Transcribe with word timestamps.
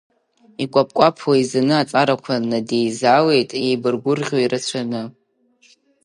Икәаԥ-кәаԥуа 0.63 1.33
еизаны, 1.37 1.75
аҵарақәа 1.77 2.33
надеизалеит, 2.49 3.49
еибаргәырӷьо 3.65 4.37
ирацәаны. 4.41 5.01